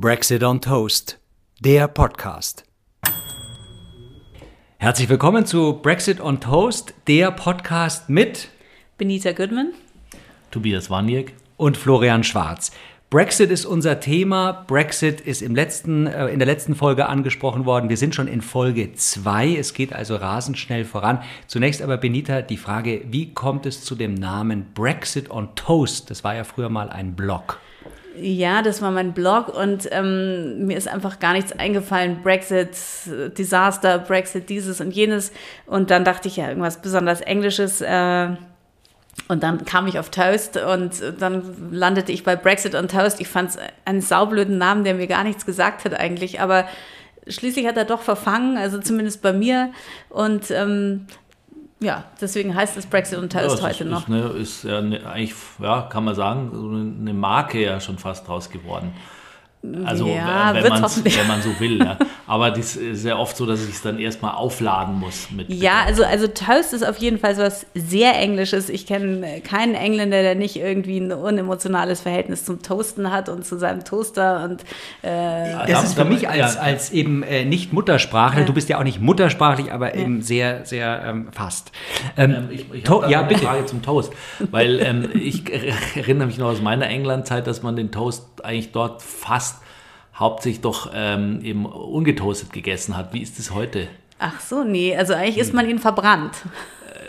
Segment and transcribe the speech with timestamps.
[0.00, 1.18] Brexit on Toast,
[1.58, 2.62] der Podcast.
[4.78, 8.48] Herzlich willkommen zu Brexit on Toast, der Podcast mit
[8.96, 9.72] Benita Goodman,
[10.52, 12.70] Tobias Waniek und Florian Schwarz.
[13.10, 14.52] Brexit ist unser Thema.
[14.68, 17.88] Brexit ist im letzten, äh, in der letzten Folge angesprochen worden.
[17.88, 19.56] Wir sind schon in Folge 2.
[19.56, 21.24] Es geht also rasend schnell voran.
[21.48, 26.08] Zunächst aber, Benita, die Frage, wie kommt es zu dem Namen Brexit on Toast?
[26.08, 27.58] Das war ja früher mal ein Blog.
[28.20, 32.22] Ja, das war mein Blog und ähm, mir ist einfach gar nichts eingefallen.
[32.22, 32.70] Brexit,
[33.36, 35.32] Desaster, Brexit, dieses und jenes.
[35.66, 37.80] Und dann dachte ich ja, irgendwas besonders Englisches.
[37.80, 38.30] Äh,
[39.28, 43.20] und dann kam ich auf Toast und dann landete ich bei Brexit und Toast.
[43.20, 46.40] Ich fand es einen saublöden Namen, der mir gar nichts gesagt hat eigentlich.
[46.40, 46.66] Aber
[47.26, 49.72] schließlich hat er doch verfangen, also zumindest bei mir.
[50.08, 51.06] Und ähm,
[51.80, 54.02] ja, deswegen heißt es Brexit und ja, heute ist, noch.
[54.02, 57.98] Ist, ne, ist ja ne, eigentlich, ja, kann man sagen, so eine Marke ja schon
[57.98, 58.94] fast draus geworden.
[59.84, 61.78] Also ja, wenn, wenn man so will.
[61.80, 61.98] Ja.
[62.28, 65.30] Aber das ist ja oft so, dass ich es dann erstmal aufladen muss.
[65.32, 68.68] Mit, ja, also, also Toast ist auf jeden Fall so was sehr Englisches.
[68.68, 73.58] Ich kenne keinen Engländer, der nicht irgendwie ein unemotionales Verhältnis zum Toasten hat und zu
[73.58, 74.44] seinem Toaster.
[74.44, 74.62] Und,
[75.02, 78.78] äh, ja, das ist für mich als, als eben äh, nicht Muttersprachler, du bist ja
[78.78, 81.72] auch nicht muttersprachlich, aber eben sehr, sehr ähm, fast.
[82.16, 84.12] Ähm, ähm, ich ich habe ja, eine Frage zum Toast,
[84.50, 85.44] weil ähm, ich
[85.96, 89.57] erinnere mich noch aus meiner Englandzeit, dass man den Toast eigentlich dort fast
[90.18, 93.12] hauptsächlich doch ähm, eben ungetoastet gegessen hat.
[93.12, 93.88] Wie ist es heute?
[94.18, 96.34] Ach so, nee, also eigentlich isst man ihn verbrannt.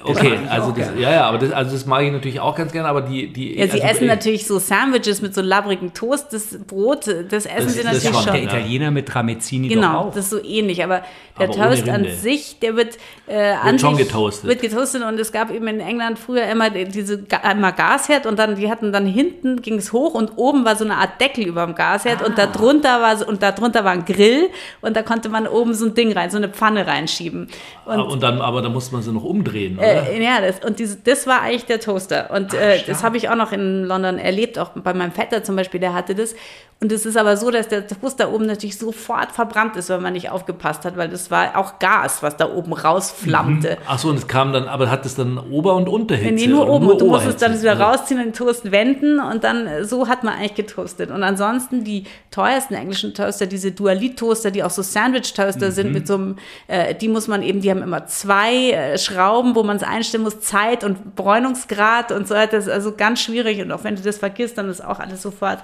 [0.03, 2.87] Okay, also das, ja, ja, aber das, also das mag ich natürlich auch ganz gerne,
[2.87, 6.57] aber die, die ja, sie also, essen natürlich so Sandwiches mit so labbrigen Toast, das
[6.65, 8.33] Brot, das essen das, sie natürlich das schon.
[8.33, 11.03] Der Italiener mit Tramezzini genau, das ist so ähnlich, aber
[11.39, 14.49] der aber Toast an sich, der wird, äh, an wird schon getoastet.
[14.49, 18.55] Wird getoastet und es gab eben in England früher immer diese einmal Gasherd und dann
[18.55, 21.65] die hatten dann hinten ging es hoch und oben war so eine Art Deckel über
[21.65, 22.25] dem Gasherd ah.
[22.25, 24.49] und darunter war und darunter war ein Grill
[24.81, 27.47] und da konnte man oben so ein Ding rein, so eine Pfanne reinschieben.
[27.85, 29.77] Und, und dann aber da musste man sie noch umdrehen.
[29.77, 29.88] Oder?
[29.89, 32.29] Äh, ja, das, und diese, das war eigentlich der Toaster.
[32.31, 35.55] Und äh, das habe ich auch noch in London erlebt, auch bei meinem Vetter zum
[35.55, 36.35] Beispiel, der hatte das.
[36.81, 40.13] Und es ist aber so, dass der Toaster oben natürlich sofort verbrannt ist, wenn man
[40.13, 43.71] nicht aufgepasst hat, weil das war auch Gas, was da oben rausflammte.
[43.71, 43.85] Mhm.
[43.85, 46.33] Ach so, und es kam dann, aber hat es dann Ober- und Unterhitze?
[46.33, 46.85] Nee, nur oben.
[46.85, 50.07] Nur du musst es dann wieder rausziehen und den Toast wenden und dann äh, so
[50.07, 51.11] hat man eigentlich getoastet.
[51.11, 55.71] Und ansonsten die teuersten englischen Toaster, diese Dualit-Toaster, die auch so Sandwich-Toaster mhm.
[55.71, 59.53] sind mit so einem, äh, die muss man eben, die haben immer zwei äh, Schrauben,
[59.53, 62.57] wo man es einstellen muss, Zeit und Bräunungsgrad und so weiter.
[62.57, 65.21] Das ist also ganz schwierig und auch wenn du das vergisst, dann ist auch alles
[65.21, 65.59] sofort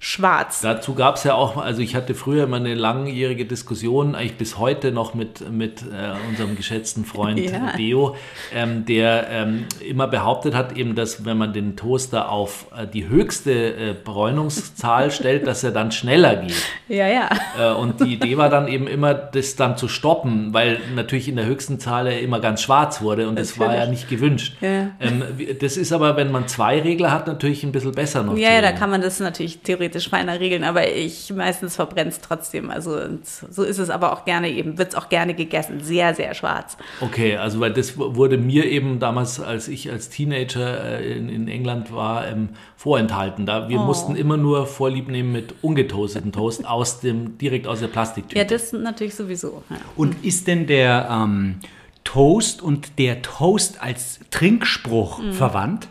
[0.00, 0.60] schwarz.
[0.60, 4.56] Dazu gab es ja auch, also ich hatte früher immer eine langjährige Diskussion, eigentlich bis
[4.56, 7.72] heute noch mit, mit äh, unserem geschätzten Freund ja.
[7.76, 8.14] Deo,
[8.54, 13.08] ähm, der ähm, immer behauptet hat, eben, dass wenn man den Toaster auf äh, die
[13.08, 16.62] höchste äh, Bräunungszahl stellt, dass er dann schneller geht.
[16.88, 17.28] Ja, ja.
[17.58, 21.36] Äh, und die Idee war dann eben immer, das dann zu stoppen, weil natürlich in
[21.36, 23.50] der höchsten Zahl er immer ganz schwarz wurde und natürlich.
[23.50, 24.56] das war ja nicht gewünscht.
[24.60, 24.90] Ja.
[25.00, 25.24] Ähm,
[25.60, 28.36] das ist aber, wenn man zwei Regler hat, natürlich ein bisschen besser noch.
[28.36, 32.10] Ja, ja da kann man das natürlich theoretisch theoretisch feiner regeln, aber ich meistens verbrenne
[32.10, 32.70] es trotzdem.
[32.70, 35.80] Also so ist es aber auch gerne eben, wird es auch gerne gegessen.
[35.80, 36.76] Sehr, sehr schwarz.
[37.00, 41.48] Okay, also weil das wurde mir eben damals, als ich als Teenager äh, in, in
[41.48, 43.46] England war, ähm, vorenthalten.
[43.46, 43.84] Da wir oh.
[43.84, 48.38] mussten immer nur Vorlieb nehmen mit ungetoasteten Toast aus dem, direkt aus der Plastiktüte.
[48.38, 49.62] Ja, das natürlich sowieso.
[49.70, 49.76] Ja.
[49.96, 51.56] Und ist denn der ähm,
[52.04, 55.32] Toast und der Toast als Trinkspruch mhm.
[55.32, 55.88] verwandt?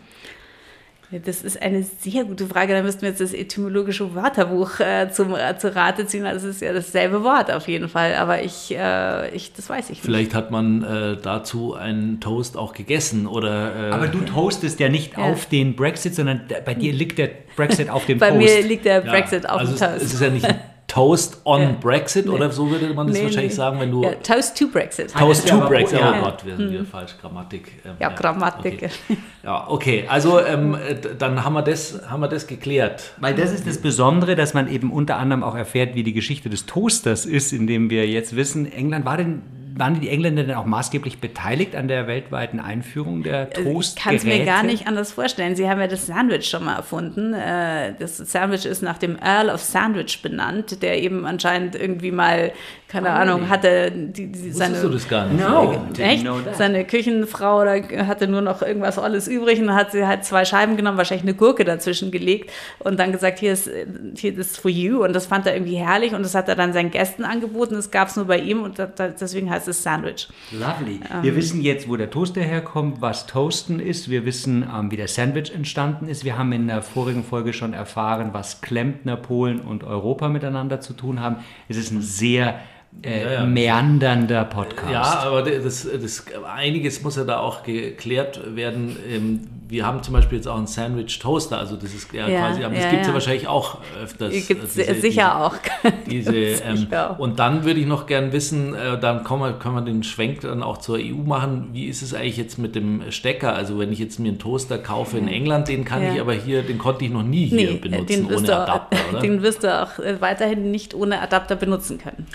[1.10, 2.74] Das ist eine sehr gute Frage.
[2.74, 6.24] Da müssten wir jetzt das etymologische Wörterbuch äh, zum, äh, zu Rate ziehen.
[6.24, 8.14] Das ist ja dasselbe Wort auf jeden Fall.
[8.14, 10.02] Aber ich, äh, ich das weiß ich nicht.
[10.02, 13.88] Vielleicht hat man äh, dazu einen Toast auch gegessen oder.
[13.88, 15.24] Äh, Aber du toastest ja nicht ja.
[15.24, 18.40] auf den Brexit, sondern bei dir liegt der Brexit auf dem bei Toast.
[18.40, 20.04] Bei mir liegt der Brexit ja, auf also dem Toast.
[20.04, 21.76] Es ist ja nicht ein Toast on ja.
[21.78, 22.32] Brexit nee.
[22.32, 23.56] oder so würde man das nee, wahrscheinlich nee.
[23.56, 24.02] sagen, wenn du.
[24.02, 25.12] Ja, Toast to Brexit.
[25.12, 26.00] Toast to Brexit.
[26.02, 26.86] Oh Gott, wir sind hier hm.
[26.86, 27.14] falsch.
[27.20, 27.82] Grammatik.
[27.84, 28.74] Ähm, ja, Grammatik.
[28.74, 29.18] Okay.
[29.44, 30.04] Ja, okay.
[30.08, 30.76] Also ähm,
[31.18, 33.12] dann haben wir, das, haben wir das geklärt.
[33.18, 36.48] Weil das ist das Besondere, dass man eben unter anderem auch erfährt, wie die Geschichte
[36.48, 39.42] des Toasters ist, indem wir jetzt wissen, England war denn
[39.78, 43.98] waren die Engländer denn auch maßgeblich beteiligt an der weltweiten Einführung der Toastgeräte?
[43.98, 45.56] Ich kann es mir gar nicht anders vorstellen.
[45.56, 47.32] Sie haben ja das Sandwich schon mal erfunden.
[47.32, 52.52] Äh, das Sandwich ist nach dem Earl of Sandwich benannt, der eben anscheinend irgendwie mal
[52.88, 55.46] keine oh, Ahnung, hatte die, die seine, du das gar nicht?
[55.46, 56.26] No, echt?
[56.56, 60.78] Seine Küchenfrau oder hatte nur noch irgendwas alles übrig und hat sie halt zwei Scheiben
[60.78, 63.68] genommen, wahrscheinlich eine Gurke dazwischen gelegt und dann gesagt, hier ist,
[64.16, 66.72] hier ist for you und das fand er irgendwie herrlich und das hat er dann
[66.72, 70.26] seinen Gästen angeboten, das gab es nur bei ihm und deswegen heißt es Sandwich.
[70.50, 71.00] Lovely.
[71.12, 74.96] Ähm, wir wissen jetzt, wo der Toaster herkommt, was Toasten ist, wir wissen, ähm, wie
[74.96, 79.60] der Sandwich entstanden ist, wir haben in der vorigen Folge schon erfahren, was Klempner, Polen
[79.60, 81.36] und Europa miteinander zu tun haben.
[81.68, 82.60] Es ist ein sehr
[83.02, 83.46] äh, ja, ja.
[83.46, 84.92] meandernder Podcast.
[84.92, 88.96] Ja, aber das, das, einiges muss ja da auch geklärt werden.
[89.08, 92.40] Ähm, wir haben zum Beispiel jetzt auch einen Sandwich Toaster, also das ist ja, ja
[92.40, 94.48] quasi, aber das gibt es ja wahrscheinlich auch öfters.
[94.48, 95.54] Gibt es sicher diese, auch.
[96.10, 96.86] Diese, ähm,
[97.18, 100.40] und dann würde ich noch gern wissen, äh, dann können wir, können wir den Schwenk
[100.40, 101.68] dann auch zur EU machen.
[101.72, 103.54] Wie ist es eigentlich jetzt mit dem Stecker?
[103.54, 106.62] Also wenn ich jetzt mir einen Toaster kaufe in England, den kann ich aber hier,
[106.62, 109.20] den konnte ich noch nie hier nee, benutzen ohne Adapter, oder?
[109.20, 112.26] Den wirst du auch äh, weiterhin nicht ohne Adapter benutzen können.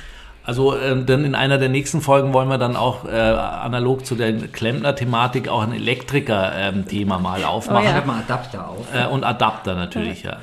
[0.46, 4.16] Also äh, dann in einer der nächsten Folgen wollen wir dann auch äh, analog zu
[4.16, 7.88] der Klempner-Thematik auch ein Elektriker-Thema ähm, mal aufmachen.
[7.88, 8.06] Oh ja.
[8.06, 8.94] mal Adapter auf.
[8.94, 10.32] Äh, und Adapter natürlich, ja.
[10.34, 10.38] ja.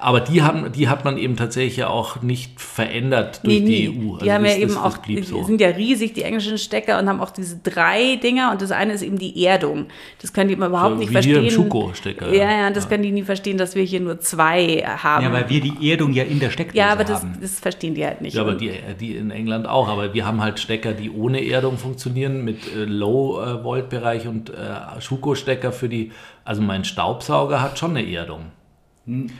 [0.00, 3.88] Aber die, haben, die hat man eben tatsächlich ja auch nicht verändert durch nee, die
[3.88, 4.12] EU.
[4.14, 5.42] Also die haben das, ja eben das, auch, die so.
[5.44, 8.50] sind ja riesig, die englischen Stecker, und haben auch diese drei Dinger.
[8.52, 9.86] Und das eine ist eben die Erdung.
[10.20, 11.42] Das können die immer überhaupt so, nicht wie verstehen.
[11.42, 12.32] Wie Schuko-Stecker.
[12.32, 12.90] Ja, ja, das ja.
[12.90, 15.24] können die nie verstehen, dass wir hier nur zwei haben.
[15.24, 16.88] Ja, weil wir die Erdung ja in der Steckdose haben.
[16.88, 18.34] Ja, aber das, das, verstehen die halt nicht.
[18.34, 19.88] Ja, aber die, die in England auch.
[19.88, 25.72] Aber wir haben halt Stecker, die ohne Erdung funktionieren, mit äh, Low-Volt-Bereich und äh, Schuko-Stecker
[25.72, 26.12] für die.
[26.44, 28.46] Also mein Staubsauger hat schon eine Erdung.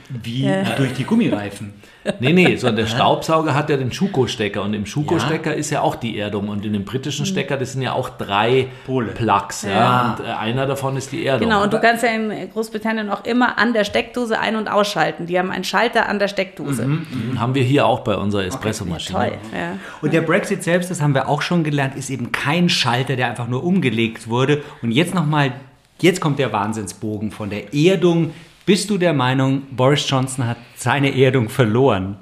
[0.09, 0.65] Wie äh.
[0.75, 1.73] durch die Gummireifen.
[2.19, 5.55] Nee, nee, sondern der Staubsauger hat ja den Schuko-Stecker und im Schuko-Stecker ja.
[5.55, 7.31] ist ja auch die Erdung und in dem britischen hm.
[7.31, 9.11] Stecker, das sind ja auch drei Pole.
[9.11, 9.69] Plugs, ja.
[9.69, 10.15] ja.
[10.17, 11.47] und äh, einer davon ist die Erdung.
[11.47, 15.27] Genau, und du kannst ja in Großbritannien auch immer an der Steckdose ein- und ausschalten.
[15.27, 16.85] Die haben einen Schalter an der Steckdose.
[16.85, 17.07] Mhm.
[17.31, 17.39] Mhm.
[17.39, 19.17] Haben wir hier auch bei unserer Espressomaschine.
[19.17, 19.29] Okay.
[19.29, 19.77] Toll, ja.
[20.01, 23.27] Und der Brexit selbst, das haben wir auch schon gelernt, ist eben kein Schalter, der
[23.27, 24.63] einfach nur umgelegt wurde.
[24.81, 25.53] Und jetzt nochmal,
[25.99, 28.31] jetzt kommt der Wahnsinnsbogen von der Erdung
[28.65, 32.17] bist du der Meinung, Boris Johnson hat seine Erdung verloren?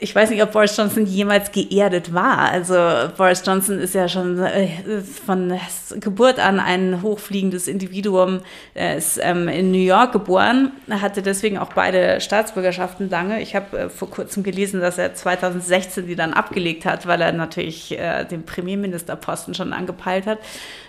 [0.00, 2.38] ich weiß nicht, ob Boris Johnson jemals geerdet war.
[2.38, 2.74] Also
[3.16, 5.52] Boris Johnson ist ja schon äh, von
[5.96, 8.40] Geburt an ein hochfliegendes Individuum.
[8.74, 13.42] Er ist ähm, in New York geboren, hatte deswegen auch beide Staatsbürgerschaften lange.
[13.42, 17.32] Ich habe äh, vor kurzem gelesen, dass er 2016 die dann abgelegt hat, weil er
[17.32, 20.38] natürlich äh, den Premierministerposten schon angepeilt hat.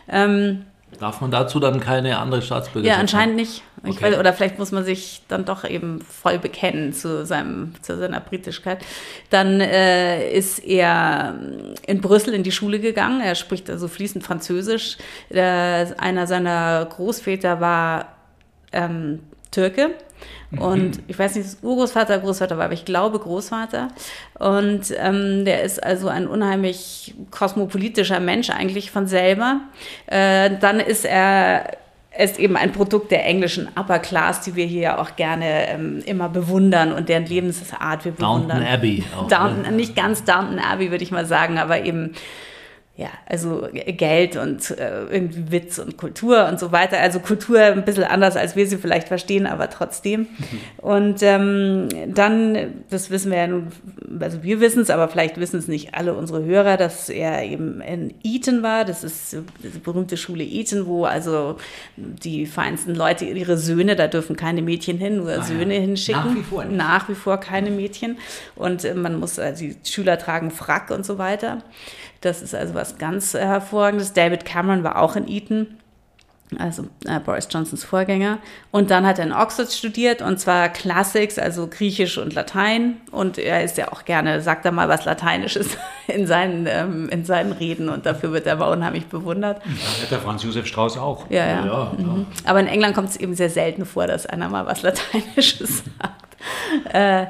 [0.08, 0.66] Ähm,
[1.00, 2.96] Darf man dazu dann keine andere Staatsbürgerschaft?
[2.96, 3.64] Ja, anscheinend nicht.
[3.84, 4.12] Okay.
[4.12, 8.20] Weiß, oder vielleicht muss man sich dann doch eben voll bekennen zu, seinem, zu seiner
[8.20, 8.80] Britischkeit.
[9.30, 11.36] Dann äh, ist er
[11.88, 13.22] in Brüssel in die Schule gegangen.
[13.22, 14.98] Er spricht also fließend Französisch.
[15.30, 18.16] Der, einer seiner Großväter war
[18.72, 19.96] ähm, Türke
[20.60, 23.88] und ich weiß nicht, ob Urgroßvater Großvater war, aber ich glaube Großvater.
[24.38, 29.62] Und ähm, der ist also ein unheimlich kosmopolitischer Mensch eigentlich von selber.
[30.08, 31.78] Äh, dann ist er
[32.18, 36.04] ist eben ein Produkt der englischen Upper Class, die wir hier ja auch gerne ähm,
[36.06, 38.60] immer bewundern und deren Lebensart wir bewundern.
[38.60, 39.04] Downton Abbey.
[39.18, 39.72] Auch, Downton, ne?
[39.72, 42.14] Nicht ganz Downton Abbey, würde ich mal sagen, aber eben
[43.02, 47.00] ja, also Geld und äh, irgendwie Witz und Kultur und so weiter.
[47.00, 50.28] Also Kultur ein bisschen anders, als wir sie vielleicht verstehen, aber trotzdem.
[50.78, 53.70] Und ähm, dann, das wissen wir ja nun,
[54.20, 57.82] also wir wissen es, aber vielleicht wissen es nicht alle unsere Hörer, dass er eben
[57.82, 58.86] in Eton war.
[58.86, 61.58] Das ist die berühmte Schule Eton, wo also
[61.98, 65.82] die feinsten Leute ihre Söhne, da dürfen keine Mädchen hin, nur ah, Söhne ja.
[65.82, 66.22] hinschicken.
[66.22, 66.66] Nach wie vor.
[66.66, 66.78] Nicht.
[66.78, 68.20] Nach wie vor keine Mädchen.
[68.56, 71.64] Und äh, man muss, also die Schüler tragen Frack und so weiter.
[72.22, 74.14] Das ist also was ganz hervorragendes.
[74.14, 75.68] David Cameron war auch in Eton
[76.60, 78.40] also äh, Boris Johnsons Vorgänger.
[78.72, 82.98] Und dann hat er in Oxford studiert und zwar Classics, also Griechisch und Latein.
[83.12, 87.26] Und er ist ja auch gerne, sagt er mal was Lateinisches in seinen, ähm, in
[87.26, 89.62] seinen Reden und dafür wird er aber unheimlich bewundert.
[89.66, 91.30] Ja, hat der Franz Josef Strauß auch.
[91.30, 91.66] Ja, ja.
[91.66, 92.26] ja, mhm.
[92.46, 96.94] Aber in England kommt es eben sehr selten vor, dass einer mal was Lateinisches sagt.
[96.94, 97.28] Äh,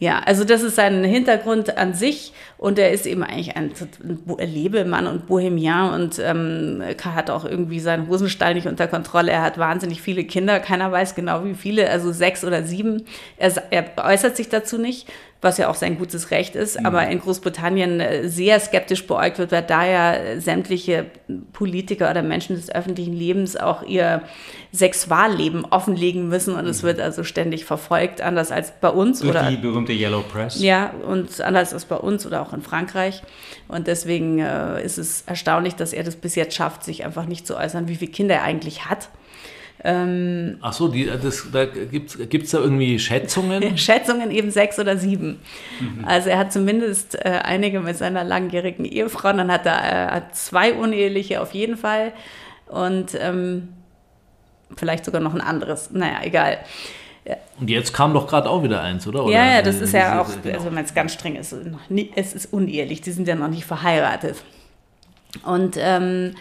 [0.00, 4.48] ja, also das ist sein Hintergrund an sich und er ist eben eigentlich ein, ein
[4.48, 9.32] Lebemann und Bohemian und ähm, hat auch irgendwie seinen Hosenstall nicht unter Kontrolle.
[9.32, 13.04] Er hat wahnsinnig viele Kinder, keiner weiß genau wie viele, also sechs oder sieben.
[13.36, 15.08] Er, er äußert sich dazu nicht,
[15.44, 16.86] was ja auch sein gutes Recht ist, mhm.
[16.86, 21.06] aber in Großbritannien äh, sehr skeptisch beäugt wird, weil da ja sämtliche
[21.52, 24.22] Politiker oder Menschen des öffentlichen Lebens auch ihr
[24.72, 26.70] Sexualleben offenlegen müssen und mhm.
[26.70, 29.20] es wird also ständig verfolgt, anders als bei uns.
[29.20, 30.60] Durch oder, die berühmte Yellow Press.
[30.60, 33.22] Ja, und anders als bei uns oder auch in Frankreich.
[33.68, 37.46] Und deswegen äh, ist es erstaunlich, dass er das bis jetzt schafft, sich einfach nicht
[37.46, 39.08] zu äußern, wie viele Kinder er eigentlich hat
[39.86, 43.76] Ähm, Ach so, die, das, da gibt es da irgendwie Schätzungen?
[43.78, 45.40] Schätzungen eben sechs oder sieben.
[45.78, 46.06] Mhm.
[46.06, 50.72] Also er hat zumindest äh, einige mit seiner langjährigen Ehefrau, dann hat er äh, zwei
[50.72, 52.12] uneheliche auf jeden Fall
[52.66, 53.68] und ähm,
[54.74, 55.90] vielleicht sogar noch ein anderes.
[55.90, 56.58] Naja, egal.
[57.60, 59.24] Und jetzt kam doch gerade auch wieder eins, oder?
[59.24, 59.32] oder?
[59.32, 60.56] Ja, ja, das ist ja auch, genau.
[60.56, 61.54] also wenn es ganz streng ist,
[62.16, 64.42] es ist unehelich, die sind ja noch nicht verheiratet.
[65.44, 66.34] Und ähm,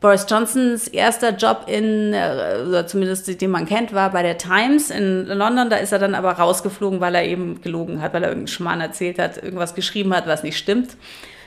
[0.00, 4.90] Boris Johnsons erster Job in, äh, oder zumindest den man kennt, war bei der Times
[4.90, 5.70] in London.
[5.70, 8.80] Da ist er dann aber rausgeflogen, weil er eben gelogen hat, weil er irgendeinen Schmarrn
[8.80, 10.96] erzählt hat, irgendwas geschrieben hat, was nicht stimmt.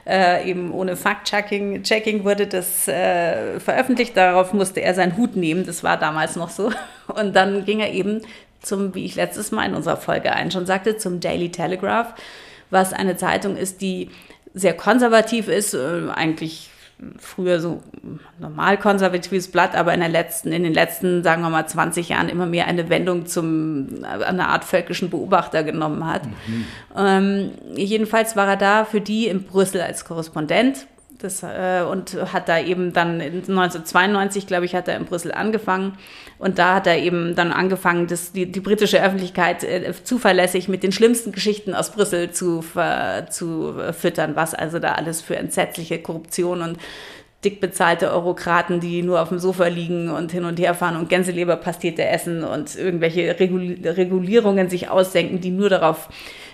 [0.05, 4.17] Äh, eben ohne Fact-Checking Checking wurde das äh, veröffentlicht.
[4.17, 5.65] Darauf musste er seinen Hut nehmen.
[5.65, 6.71] Das war damals noch so.
[7.07, 8.21] Und dann ging er eben
[8.61, 12.13] zum, wie ich letztes Mal in unserer Folge ein schon sagte, zum Daily Telegraph,
[12.69, 14.09] was eine Zeitung ist, die
[14.53, 16.70] sehr konservativ ist, äh, eigentlich
[17.17, 17.81] früher so
[18.39, 22.29] normal konservatives Blatt, aber in, der letzten, in den letzten, sagen wir mal, 20 Jahren
[22.29, 26.25] immer mehr eine Wendung zum, einer Art völkischen Beobachter genommen hat.
[26.25, 26.65] Mhm.
[26.95, 30.85] Ähm, jedenfalls war er da für die in Brüssel als Korrespondent
[31.23, 35.97] das, äh, und hat da eben dann 1992, glaube ich, hat er in Brüssel angefangen.
[36.37, 40.83] Und da hat er eben dann angefangen, das, die, die britische Öffentlichkeit äh, zuverlässig mit
[40.83, 45.99] den schlimmsten Geschichten aus Brüssel zu, äh, zu füttern, was also da alles für entsetzliche
[45.99, 46.77] Korruption und
[47.43, 51.09] dick bezahlte Eurokraten, die nur auf dem Sofa liegen und hin und her fahren und
[51.09, 56.09] Gänseleberpastete essen und irgendwelche Regulierungen sich ausdenken, die nur darauf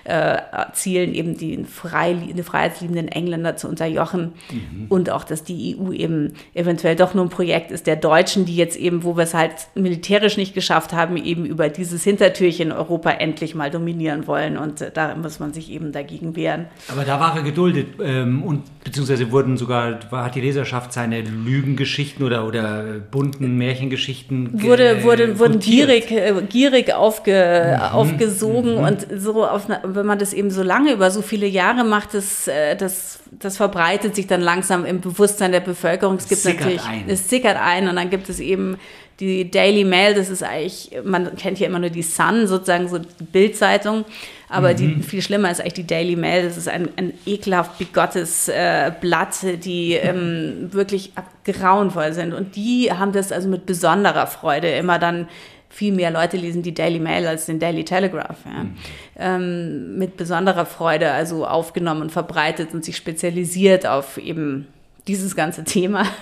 [0.07, 0.37] äh,
[0.73, 4.85] zielen, eben die, frei, die freiheitsliebenden Engländer zu unterjochen mhm.
[4.89, 8.55] und auch, dass die EU eben eventuell doch nur ein Projekt ist der Deutschen, die
[8.55, 13.11] jetzt eben, wo wir es halt militärisch nicht geschafft haben, eben über dieses Hintertürchen Europa
[13.11, 16.67] endlich mal dominieren wollen und äh, da muss man sich eben dagegen wehren.
[16.89, 22.25] Aber da war er geduldet ähm, und beziehungsweise wurden sogar, hat die Leserschaft seine Lügengeschichten
[22.25, 27.81] oder, oder bunten Märchengeschichten wurde, wurde, wurden gierig, äh, gierig aufge, mhm.
[27.93, 28.83] aufgesogen mhm.
[28.83, 32.13] und so auf eine, wenn man das eben so lange über so viele Jahre macht,
[32.13, 36.15] das, äh, das, das verbreitet sich dann langsam im Bewusstsein der Bevölkerung.
[36.17, 37.05] Es gibt sickert natürlich, ein.
[37.07, 38.77] es sickert ein und dann gibt es eben
[39.19, 42.99] die Daily Mail, das ist eigentlich, man kennt hier immer nur die Sun, sozusagen so
[42.99, 44.05] die Bildzeitung,
[44.47, 44.75] aber mhm.
[44.77, 46.43] die viel schlimmer ist eigentlich die Daily Mail.
[46.43, 51.11] Das ist ein, ein ekelhaft bigottes äh, Blatt, die ähm, wirklich
[51.43, 52.33] grauenvoll sind.
[52.33, 55.27] Und die haben das also mit besonderer Freude immer dann
[55.69, 58.37] viel mehr Leute lesen die Daily Mail als den Daily Telegraph.
[58.45, 58.63] Ja.
[58.63, 58.75] Mhm.
[59.17, 64.67] Ähm, mit besonderer Freude also aufgenommen und verbreitet und sich spezialisiert auf eben
[65.07, 66.05] dieses ganze Thema.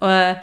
[0.00, 0.36] Äh,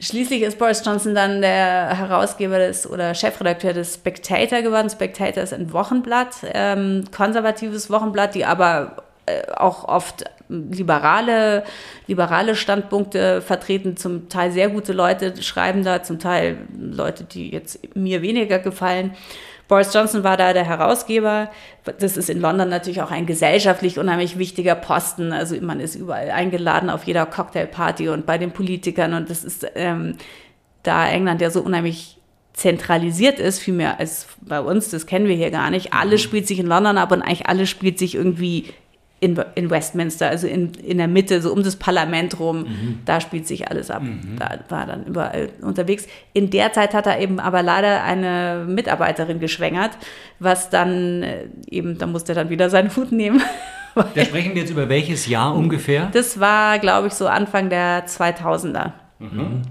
[0.00, 4.90] schließlich ist Boris Johnson dann der Herausgeber des oder Chefredakteur des Spectator geworden.
[4.90, 11.64] Spectator ist ein Wochenblatt, ähm, konservatives Wochenblatt, die aber äh, auch oft liberale,
[12.06, 17.80] liberale Standpunkte vertreten, zum Teil sehr gute Leute schreiben da, zum Teil Leute, die jetzt
[17.96, 19.12] mir weniger gefallen.
[19.66, 21.50] Boris Johnson war da der Herausgeber.
[21.98, 25.32] Das ist in London natürlich auch ein gesellschaftlich unheimlich wichtiger Posten.
[25.32, 29.14] Also man ist überall eingeladen auf jeder Cocktailparty und bei den Politikern.
[29.14, 30.16] Und das ist, ähm,
[30.82, 32.18] da England ja so unheimlich
[32.52, 35.92] zentralisiert ist, viel mehr als bei uns, das kennen wir hier gar nicht.
[35.92, 36.24] Alles mhm.
[36.24, 38.72] spielt sich in London ab und eigentlich alles spielt sich irgendwie
[39.20, 42.98] in, in Westminster, also in, in der Mitte, so um das Parlament rum, mhm.
[43.04, 44.02] da spielt sich alles ab.
[44.02, 44.36] Mhm.
[44.38, 46.06] Da war er dann überall unterwegs.
[46.32, 49.92] In der Zeit hat er eben aber leider eine Mitarbeiterin geschwängert,
[50.40, 53.42] was dann äh, eben, da musste er dann wieder seinen Hut nehmen.
[54.16, 56.08] Da sprechen wir jetzt über welches Jahr ungefähr?
[56.12, 58.90] Das war, glaube ich, so Anfang der 2000er.
[59.20, 59.62] Mhm.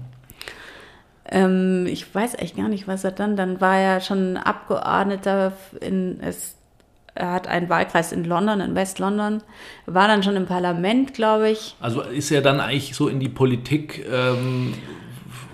[1.30, 6.20] Ähm, ich weiß echt gar nicht, was er dann, dann war er schon Abgeordneter in,
[6.22, 6.53] es
[7.14, 9.42] er hat einen Wahlkreis in London, in West-London,
[9.86, 11.76] war dann schon im Parlament, glaube ich.
[11.80, 14.74] Also ist er dann eigentlich so in die Politik ähm,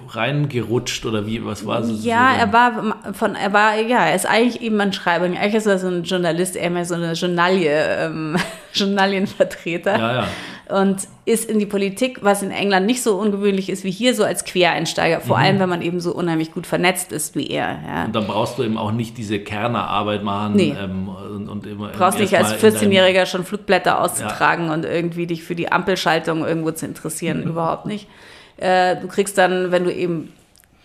[0.09, 2.05] reingerutscht oder wie, was war es?
[2.05, 5.27] Ja, so er war von, er war, ja, er ist eigentlich eben ein Schreiber.
[5.27, 8.37] Eigentlich ist er so ein Journalist, eher mehr so eine Journalie, ähm,
[8.73, 9.99] Journalienvertreter.
[9.99, 10.29] Ja, ja
[10.71, 14.25] und ist in die Politik, was in England nicht so ungewöhnlich ist wie hier, so
[14.25, 15.43] als Quereinsteiger, vor mhm.
[15.43, 17.79] allem wenn man eben so unheimlich gut vernetzt ist wie er.
[17.87, 18.05] Ja.
[18.05, 20.75] Und dann brauchst du eben auch nicht diese Kernerarbeit machen nee.
[20.79, 21.09] ähm,
[21.51, 21.89] und, immer.
[21.89, 24.75] Brauchst nicht als 14-Jähriger schon Flugblätter auszutragen ja.
[24.75, 27.51] und irgendwie dich für die Ampelschaltung irgendwo zu interessieren, mhm.
[27.51, 28.09] überhaupt nicht.
[28.57, 30.33] Äh, du kriegst dann, wenn du eben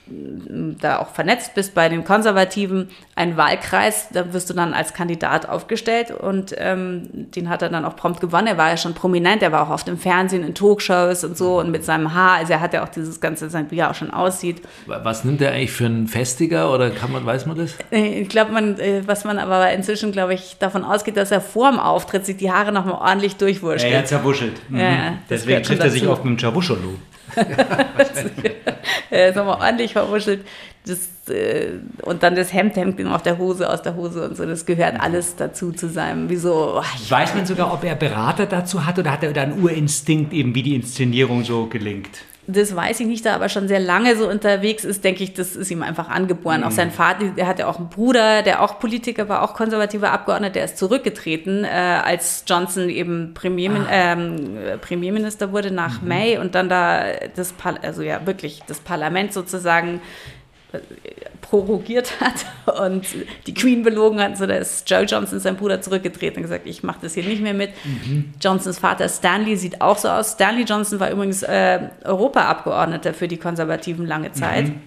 [0.08, 5.50] da auch vernetzt bist bei den Konservativen, einen Wahlkreis, da wirst du dann als Kandidat
[5.50, 8.48] aufgestellt und ähm, den hat er dann auch prompt gewonnen.
[8.48, 11.60] Er war ja schon prominent, er war auch oft im Fernsehen, in Talkshows und so
[11.60, 14.12] und mit seinem Haar, also er hat ja auch dieses ganze, wie er auch schon
[14.12, 14.62] aussieht.
[14.86, 17.76] Was nimmt er eigentlich für einen Festiger oder kann man, weiß man das?
[17.92, 21.42] Äh, ich glaube, man, äh, was man aber inzwischen, glaube ich, davon ausgeht, dass er
[21.42, 23.94] vor dem Auftritt sich die Haare nochmal ordentlich durchwurschtelt.
[23.94, 24.54] Ja, er zerwuschelt.
[24.70, 24.80] Mhm.
[24.80, 26.46] Ja, Deswegen trifft er sich oft mit dem.
[29.12, 30.46] äh, nochmal ordentlich verwuschelt.
[30.86, 34.46] Das, äh, und dann das Hemd, Hemd auf der Hose, aus der Hose und so.
[34.46, 36.80] Das gehört alles dazu zu seinem, wie so.
[36.80, 40.34] Oh, Weiß man sogar, ob er Berater dazu hat oder hat er da einen Urinstinkt,
[40.34, 42.20] eben wie die Inszenierung so gelingt?
[42.48, 45.56] Das weiß ich nicht, da aber schon sehr lange so unterwegs ist, denke ich, das
[45.56, 46.62] ist ihm einfach angeboren.
[46.62, 46.68] Mhm.
[46.68, 50.54] Auch sein Vater, der hatte auch einen Bruder, der auch Politiker war, auch konservativer Abgeordneter,
[50.54, 54.14] der ist zurückgetreten, äh, als Johnson eben Premiermin ah.
[54.14, 56.08] ähm, Premierminister wurde nach mhm.
[56.08, 60.02] May und dann da das, Par also ja wirklich das Parlament sozusagen
[61.42, 62.46] prorogiert hat
[62.80, 63.06] und
[63.48, 64.38] die Queen belogen hat.
[64.38, 67.42] So, da ist Joe Johnson, sein Bruder, zurückgetreten und gesagt, ich mache das hier nicht
[67.42, 67.72] mehr mit.
[67.84, 68.34] Mhm.
[68.42, 70.34] Johnsons Vater Stanley sieht auch so aus.
[70.34, 74.68] Stanley Johnson war übrigens äh, Europaabgeordneter für die Konservativen lange Zeit.
[74.68, 74.82] Mhm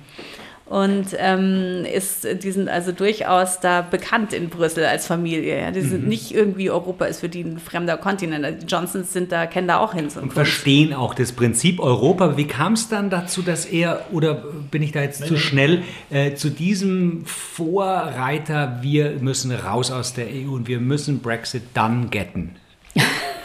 [0.69, 5.59] und ähm, ist, die sind also durchaus da bekannt in Brüssel als Familie.
[5.59, 5.71] Ja.
[5.71, 6.09] Die sind mhm.
[6.09, 8.63] nicht irgendwie, Europa ist für die ein fremder Kontinent.
[8.63, 10.09] Die Johnsons sind da, kennen da auch hin.
[10.21, 12.37] Und verstehen auch das Prinzip Europa.
[12.37, 14.35] Wie kam es dann dazu, dass er, oder
[14.71, 15.29] bin ich da jetzt Nein.
[15.31, 21.21] zu schnell, äh, zu diesem Vorreiter, wir müssen raus aus der EU und wir müssen
[21.21, 22.57] Brexit dann getten?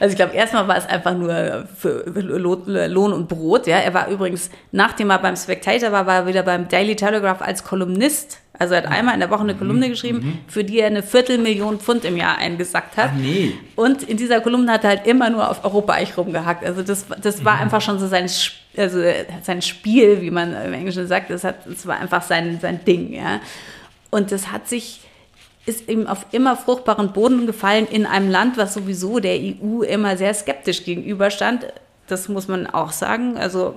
[0.00, 3.66] Also ich glaube, erstmal war es einfach nur für Lohn und Brot.
[3.66, 3.78] Ja.
[3.78, 7.64] Er war übrigens, nachdem er beim Spectator war, war er wieder beim Daily Telegraph als
[7.64, 8.38] Kolumnist.
[8.58, 9.58] Also er hat einmal in der Woche eine mhm.
[9.58, 10.38] Kolumne geschrieben, mhm.
[10.48, 13.10] für die er eine Viertelmillion Pfund im Jahr eingesackt hat.
[13.14, 13.54] Ach nee.
[13.76, 16.64] Und in dieser Kolumne hat er halt immer nur auf Europa eigentlich rumgehackt.
[16.64, 17.62] Also das, das war mhm.
[17.62, 18.28] einfach schon so sein,
[18.76, 19.02] also
[19.42, 21.30] sein Spiel, wie man im Englischen sagt.
[21.30, 23.12] Das, hat, das war einfach sein, sein Ding.
[23.12, 23.40] Ja.
[24.10, 25.00] Und das hat sich
[25.68, 30.16] ist ihm auf immer fruchtbaren Boden gefallen in einem Land, was sowieso der EU immer
[30.16, 31.66] sehr skeptisch gegenüberstand.
[32.06, 33.36] Das muss man auch sagen.
[33.36, 33.76] Also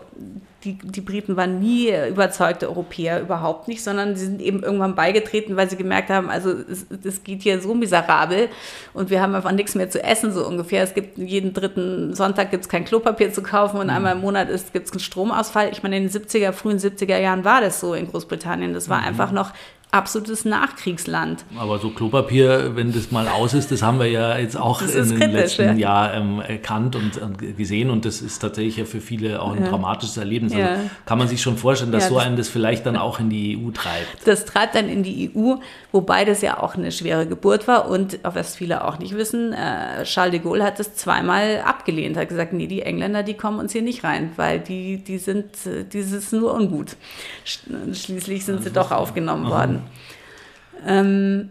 [0.64, 5.56] die, die Briten waren nie überzeugte Europäer, überhaupt nicht, sondern sie sind eben irgendwann beigetreten,
[5.56, 8.48] weil sie gemerkt haben, also es, es geht hier so miserabel
[8.94, 10.84] und wir haben einfach nichts mehr zu essen, so ungefähr.
[10.84, 13.94] Es gibt jeden dritten Sonntag gibt es kein Klopapier zu kaufen und mhm.
[13.94, 15.70] einmal im Monat gibt es einen Stromausfall.
[15.72, 18.74] Ich meine, in den 70er, frühen 70er Jahren war das so in Großbritannien.
[18.74, 19.08] Das war mhm.
[19.08, 19.52] einfach noch
[19.92, 21.44] absolutes Nachkriegsland.
[21.58, 25.20] Aber so Klopapier, wenn das mal aus ist, das haben wir ja jetzt auch in
[25.20, 25.74] den letzten ja.
[25.74, 29.64] Jahr ähm, erkannt und, und, gesehen und das ist tatsächlich ja für viele auch ein
[29.64, 29.70] ja.
[29.70, 30.54] dramatisches Erlebnis.
[30.54, 30.80] Also ja.
[31.06, 33.72] kann man sich schon vorstellen, dass so einen das vielleicht dann auch in die EU
[33.72, 34.26] treibt.
[34.26, 35.56] Das treibt dann in die EU,
[35.92, 40.04] wobei das ja auch eine schwere Geburt war und was viele auch nicht wissen, äh,
[40.04, 43.74] Charles de Gaulle hat das zweimal abgelehnt, hat gesagt, nee, die Engländer, die kommen uns
[43.74, 45.48] hier nicht rein, weil die, die sind,
[45.92, 46.96] die ist nur ungut.
[47.44, 49.81] Schließlich sind sie doch aufgenommen worden.
[50.86, 51.50] Ähm,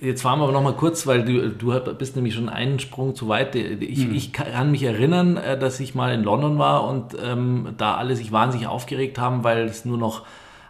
[0.00, 3.14] Jetzt fahren wir aber noch mal kurz, weil du, du bist nämlich schon einen Sprung
[3.14, 3.54] zu weit.
[3.54, 4.14] Ich, mhm.
[4.14, 8.16] ich kann mich erinnern, äh, dass ich mal in London war und ähm, da alle
[8.16, 10.22] sich wahnsinnig aufgeregt haben, weil es nur noch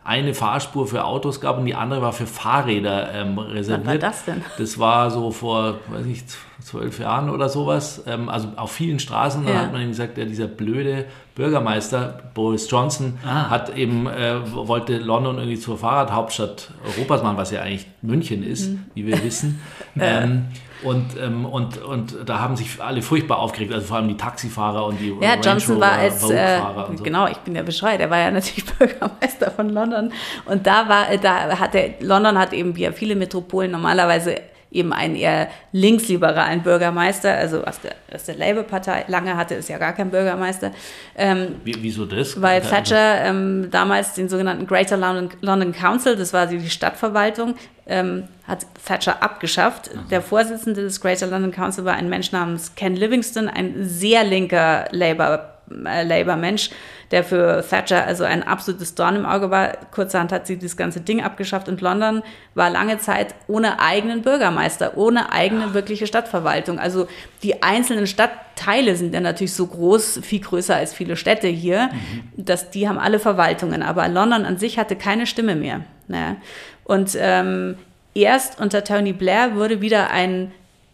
[0.04, 3.86] eine Fahrspur für Autos gab und die andere war für Fahrräder ähm, reserviert.
[3.86, 4.44] Was war das denn?
[4.58, 6.24] Das war so vor, weiß ich,
[6.60, 8.02] zwölf Jahren oder sowas.
[8.06, 9.54] Ähm, also auf vielen Straßen, ja.
[9.54, 13.48] hat man ihm gesagt, ja, dieser blöde Bürgermeister Boris Johnson ah.
[13.48, 18.70] hat eben, äh, wollte London irgendwie zur Fahrradhauptstadt Europas machen, was ja eigentlich München ist,
[18.70, 18.84] mhm.
[18.94, 19.60] wie wir wissen.
[19.98, 20.46] ähm,
[20.84, 24.86] und, ähm, und, und da haben sich alle furchtbar aufgeregt, also vor allem die Taxifahrer
[24.86, 26.58] und die Ja, Range Johnson war als, äh,
[26.96, 27.02] so.
[27.02, 30.12] genau, ich bin ja Bescheid, er war ja natürlich Bürgermeister von London
[30.46, 34.36] und da war, da hat er, London hat eben wie ja viele Metropolen normalerweise
[34.72, 39.04] eben einen eher linksliberalen Bürgermeister, also aus der, aus der Labour-Partei.
[39.08, 40.72] Lange hatte es ja gar keinen Bürgermeister.
[41.16, 42.40] Ähm, Wie, wieso das?
[42.40, 47.54] Weil Thatcher ähm, damals den sogenannten Greater London, London Council, das war die Stadtverwaltung,
[47.86, 49.90] ähm, hat Thatcher abgeschafft.
[49.92, 50.04] Aha.
[50.10, 54.86] Der Vorsitzende des Greater London Council war ein Mensch namens Ken Livingston, ein sehr linker
[54.90, 56.70] Labour äh, Labour-Mensch,
[57.10, 59.72] der für Thatcher also ein absolutes Dorn im Auge war.
[59.90, 62.22] Kurzerhand hat sie das ganze Ding abgeschafft und London
[62.54, 66.78] war lange Zeit ohne eigenen Bürgermeister, ohne eigene wirkliche Stadtverwaltung.
[66.78, 67.06] Also
[67.42, 72.44] die einzelnen Stadtteile sind ja natürlich so groß, viel größer als viele Städte hier, mhm.
[72.44, 73.82] dass die haben alle Verwaltungen.
[73.82, 75.82] Aber London an sich hatte keine Stimme mehr.
[76.08, 76.36] Naja.
[76.84, 77.76] Und ähm,
[78.14, 80.52] erst unter Tony Blair wurde wieder ein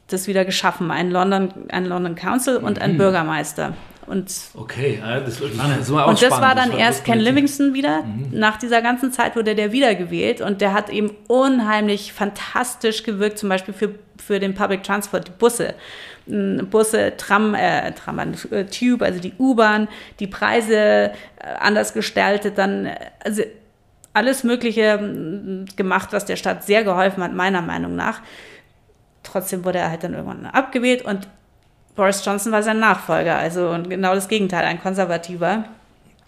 [0.09, 2.99] das wieder geschaffen, ein London, ein London Council und ein mhm.
[2.99, 3.75] Bürgermeister.
[4.09, 8.03] Und, okay, das, wird, das, war und das war dann das erst Ken Livingston wieder.
[8.03, 8.31] Mhm.
[8.33, 13.49] Nach dieser ganzen Zeit wurde der wiedergewählt und der hat eben unheimlich fantastisch gewirkt, zum
[13.49, 15.75] Beispiel für, für den Public Transport, die Busse.
[16.27, 19.89] Busse, Tram, äh, Tram, äh, Tube, also die U-Bahn,
[20.21, 21.11] die Preise äh,
[21.59, 22.91] anders gestaltet, dann
[23.25, 23.43] also
[24.13, 28.21] alles Mögliche gemacht, was der Stadt sehr geholfen hat, meiner Meinung nach.
[29.23, 31.29] Trotzdem wurde er halt dann irgendwann abgewählt und
[31.99, 35.65] Boris Johnson war sein Nachfolger, also genau das Gegenteil, ein konservativer.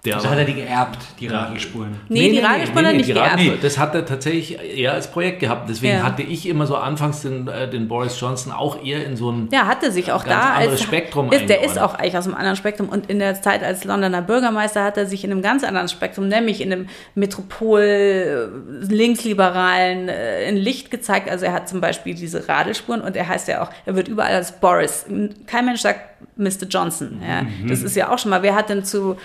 [0.04, 1.42] Der also hat er die geerbt, die ja.
[1.42, 1.90] Radelspuren?
[2.08, 3.36] Nee, nee die nee, Radelspuren nee, hat er nicht geerbt.
[3.36, 5.68] Nee, das hat er tatsächlich eher als Projekt gehabt.
[5.68, 6.02] Deswegen ja.
[6.02, 9.48] hatte ich immer so anfangs den, äh, den, Boris Johnson auch eher in so ein
[9.52, 12.56] ja, hatte sich auch da als Spektrum ist, Der ist auch eigentlich aus einem anderen
[12.56, 12.88] Spektrum.
[12.88, 16.28] Und in der Zeit als Londoner Bürgermeister hat er sich in einem ganz anderen Spektrum,
[16.28, 18.46] nämlich in einem Metropol äh,
[18.88, 21.28] linksliberalen äh, in Licht gezeigt.
[21.28, 24.32] Also er hat zum Beispiel diese Radelspuren und er heißt ja auch, er wird überall
[24.32, 25.04] als Boris.
[25.46, 26.00] Kein Mensch sagt
[26.36, 26.66] Mr.
[26.70, 27.20] Johnson.
[27.26, 27.42] Ja.
[27.42, 27.68] Mhm.
[27.68, 29.16] Das ist ja auch schon mal, wer hat denn zu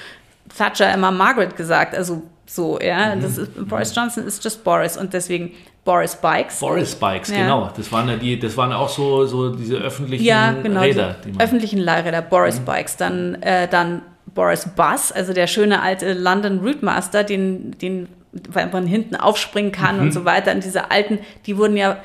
[0.56, 3.16] Thatcher immer Margaret gesagt, also so, ja.
[3.16, 3.26] Mhm.
[3.26, 5.52] Ist, Boris Johnson ist just Boris und deswegen
[5.84, 6.60] Boris Bikes.
[6.60, 7.38] Boris Bikes, ja.
[7.38, 7.72] genau.
[7.76, 11.16] Das waren ja die, das waren auch so, so diese öffentlichen ja, genau, Räder.
[11.26, 12.66] Die öffentlichen Leihräder, Boris mhm.
[12.66, 12.98] Bikes.
[12.98, 14.02] Dann, äh, dann
[14.34, 18.08] Boris Bus, also der schöne alte London Routemaster, den, den
[18.50, 20.02] weil man hinten aufspringen kann mhm.
[20.04, 20.52] und so weiter.
[20.52, 21.98] Und diese alten, die wurden ja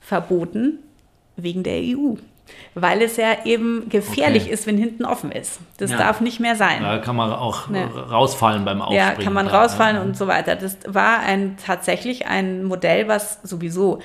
[0.00, 0.78] verboten
[1.36, 2.14] wegen der EU
[2.74, 4.52] weil es ja eben gefährlich okay.
[4.52, 5.60] ist, wenn hinten offen ist.
[5.78, 5.98] Das ja.
[5.98, 6.82] darf nicht mehr sein.
[6.82, 7.86] Da kann man auch ja.
[7.86, 9.18] rausfallen beim Aufspringen.
[9.18, 10.02] Ja, kann man rausfallen ja.
[10.02, 10.56] und so weiter.
[10.56, 14.00] Das war ein, tatsächlich ein Modell, was sowieso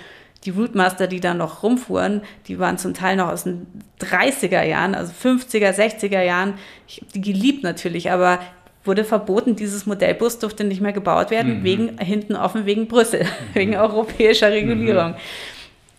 [0.46, 3.66] die Rootmaster, die da noch rumfuhren, die waren zum Teil noch aus den
[4.02, 6.56] 30er Jahren, also 50er, 60er Jahren.
[6.88, 8.40] Ich habe die geliebt natürlich, aber
[8.84, 11.64] wurde verboten, dieses Modellbus durfte nicht mehr gebaut werden, mhm.
[11.64, 13.28] wegen hinten offen wegen Brüssel, mhm.
[13.54, 15.12] wegen europäischer Regulierung.
[15.12, 15.16] Mhm.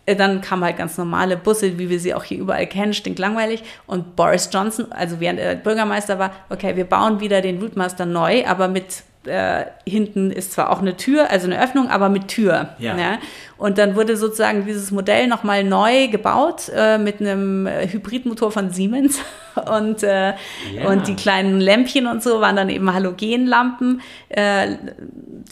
[0.06, 3.62] Äh, dann kamen halt ganz normale Busse, wie wir sie auch hier überall kennen, stinklangweilig.
[3.86, 8.46] Und Boris Johnson, also während er Bürgermeister war, okay, wir bauen wieder den Routemaster neu,
[8.46, 12.70] aber mit äh, hinten ist zwar auch eine Tür, also eine Öffnung, aber mit Tür.
[12.78, 12.96] Ja.
[12.96, 13.18] ja.
[13.56, 18.70] Und dann wurde sozusagen dieses Modell nochmal neu gebaut äh, mit einem äh, Hybridmotor von
[18.70, 19.20] Siemens.
[19.70, 20.30] Und, äh,
[20.74, 20.88] ja.
[20.88, 24.00] und die kleinen Lämpchen und so waren dann eben Halogenlampen.
[24.28, 24.74] Äh,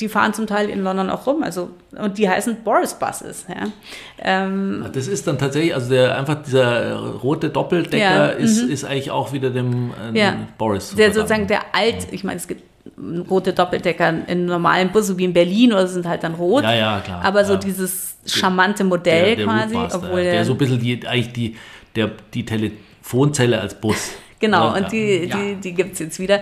[0.00, 1.44] die fahren zum Teil in London auch rum.
[1.44, 3.46] Also, und die heißen Boris Buses.
[3.48, 3.68] Ja.
[4.18, 8.70] Ähm, das ist dann tatsächlich, also der, einfach dieser rote Doppeldecker ist, mhm.
[8.72, 10.96] ist eigentlich auch wieder dem, äh, dem Boris.
[10.96, 12.71] Der sozusagen der alt, ich meine, es gibt
[13.28, 16.62] rote Doppeldecker in normalen Bussen wie in Berlin oder sind halt dann rot.
[16.62, 17.24] Ja, ja, klar.
[17.24, 19.76] Aber so dieses charmante Modell der, der quasi.
[19.76, 21.56] Obwohl der, der so ein bisschen die, eigentlich die,
[21.96, 24.12] der, die Telefonzelle als Bus.
[24.38, 25.36] genau, und die, ja.
[25.36, 26.40] die, die gibt es jetzt wieder.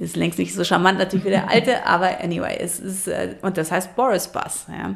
[0.00, 3.56] Ist längst nicht so charmant natürlich wie der alte, aber anyway, es ist, äh, und
[3.56, 4.66] das heißt Boris Bus.
[4.68, 4.94] Ja.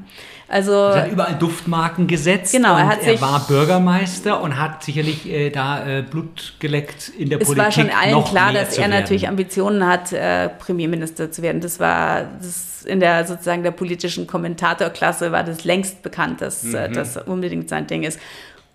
[0.49, 2.53] Also, er hat überall Duftmarken gesetzt.
[2.53, 7.31] Genau, er, hat er war Bürgermeister und hat sicherlich äh, da äh, Blut geleckt in
[7.31, 7.69] der es Politik.
[7.69, 11.61] Es war schon allen klar, dass er natürlich Ambitionen hat, äh, Premierminister zu werden.
[11.61, 16.88] Das war das in der sozusagen der politischen Kommentatorklasse war das längst bekannt, dass äh,
[16.88, 16.93] mhm.
[16.95, 18.21] das unbedingt sein Ding ist.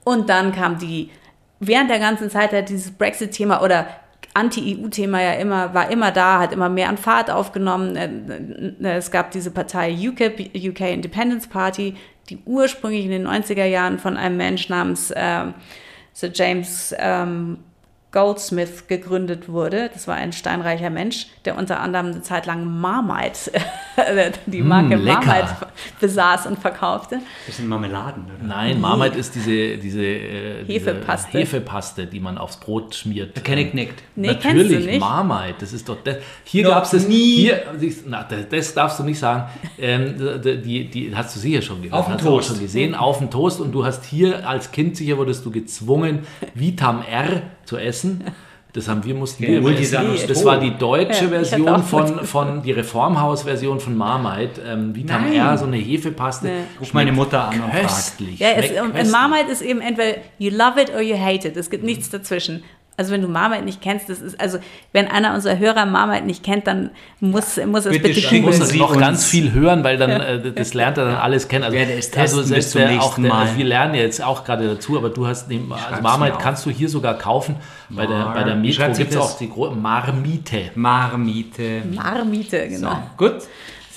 [0.04, 1.10] Und dann kam die
[1.60, 3.88] während der ganzen Zeit hat dieses Brexit-Thema oder
[4.38, 7.95] Anti-EU-Thema ja immer, war immer da, hat immer mehr an Fahrt aufgenommen.
[7.95, 8.10] Äh,
[8.84, 11.95] äh, es gab diese Partei UKIP, UK Independence Party,
[12.30, 15.45] die ursprünglich in den 90er Jahren von einem Mensch namens äh,
[16.13, 17.60] Sir James ähm,
[18.13, 19.89] Goldsmith gegründet wurde.
[19.93, 23.52] Das war ein steinreicher Mensch, der unter anderem eine Zeit lang Marmite,
[24.46, 25.58] die Marke mm, Marmite
[26.00, 27.20] besaß und verkaufte.
[27.46, 28.48] Das sind Marmeladen, oder?
[28.48, 31.32] Nein, Marmite ist diese, diese, äh, Hefepaste.
[31.32, 33.36] Diese Hefepaste, die man aufs Brot schmiert.
[33.36, 33.93] Da kenne ich nicht.
[34.15, 35.00] Nee, Natürlich, nicht?
[35.02, 35.98] Marmite, das ist doch...
[36.02, 36.15] Das,
[36.46, 37.08] hier gab es das...
[37.10, 37.36] Nie.
[37.36, 37.63] Hier,
[38.06, 39.50] na, das darfst du nicht sagen.
[39.78, 40.15] Ähm,
[40.63, 42.00] die, die, hast du sicher schon gehört.
[42.00, 42.48] Auf dem Toast.
[42.48, 43.60] schon gesehen, auf dem Toast.
[43.60, 47.96] Und du hast hier als Kind sicher wurdest du gezwungen, Vitam R zu essen.
[48.73, 50.27] Das haben wir mussten okay, wir essen.
[50.27, 54.62] Das war die deutsche ja, Version von, von die Reformhaus-Version von Marmite.
[54.62, 56.49] Ähm, Vitam R, so eine Hefepaste.
[56.79, 58.39] Ruf meine Mutter an und köstlich.
[58.39, 61.57] Ja, es, und Marmite ist eben entweder you love it or you hate it.
[61.57, 62.63] Es gibt nichts dazwischen.
[62.99, 64.57] Also wenn du Marmite nicht kennst, das ist, also
[64.91, 68.73] wenn einer unserer Hörer Marmite nicht kennt, dann muss, muss es bitte, bitte muss es
[68.73, 70.17] noch ganz viel hören, weil dann, ja.
[70.17, 71.63] äh, das lernt er dann alles kennen.
[71.63, 71.77] Also,
[72.19, 75.27] also selbst der, auch der, also wir lernen ja jetzt auch gerade dazu, aber du
[75.27, 77.57] hast, also Marmite kannst du hier sogar kaufen.
[77.89, 80.71] Bei der, bei der Metro gibt es auch die Marmite.
[80.73, 81.83] Marmite.
[81.93, 82.89] Marmite, genau.
[82.89, 83.43] So, gut.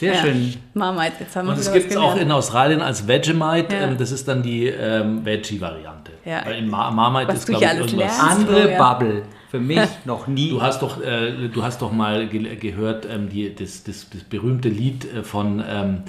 [0.01, 0.21] Sehr ja.
[0.23, 0.55] schön.
[0.73, 3.77] Marmite, jetzt haben wir Und es gibt es auch in Australien als Vegemite.
[3.77, 3.83] Ja.
[3.83, 6.13] Ähm, das ist dann die ähm, Veggie-Variante.
[6.25, 6.41] Ja.
[6.47, 8.19] Weil in Mar Marmite Was ist, glaube ich, irgendwas.
[8.19, 9.23] Andere Bubble.
[9.51, 10.49] Für mich noch nie.
[10.49, 14.23] Du hast doch, äh, du hast doch mal ge gehört, ähm, die, das, das, das,
[14.23, 16.05] berühmte Lied äh, von, ähm,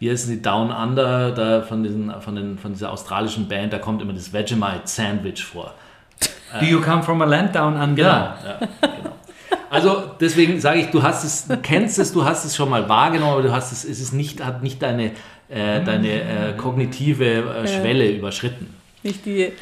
[0.00, 3.78] wie heißen die, Down Under, da von, diesen, von, den, von dieser australischen Band, da
[3.78, 5.72] kommt immer das Vegemite Sandwich vor.
[6.60, 7.94] Do you come from a land down under?
[7.94, 8.70] Genau, ja, genau.
[9.70, 12.88] Also deswegen sage ich, du hast es, du kennst es, du hast es schon mal
[12.88, 15.12] wahrgenommen, aber du hast es, es ist nicht, hat nicht deine,
[15.48, 18.74] äh, deine äh, kognitive äh, Schwelle überschritten.
[19.04, 19.52] Nicht die.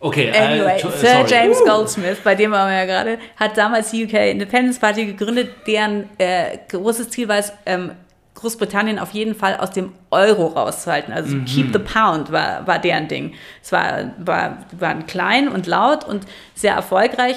[0.00, 4.06] Okay, anyway, äh, Sir James Goldsmith, bei dem waren wir ja gerade, hat damals die
[4.06, 7.90] UK Independence Party gegründet, deren äh, großes Ziel war es, ähm,
[8.34, 11.12] Großbritannien auf jeden Fall aus dem Euro rauszuhalten.
[11.12, 11.44] Also mhm.
[11.44, 13.34] Keep the Pound war, war deren Ding.
[13.62, 17.36] Es war, war, waren klein und laut und sehr erfolgreich